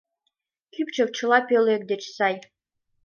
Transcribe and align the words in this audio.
Кӱпчык 0.73 1.09
чыла 1.17 1.39
пӧлек 1.47 1.81
деч 1.91 2.03
сай. 2.15 2.35